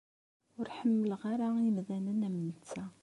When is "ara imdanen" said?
1.33-2.25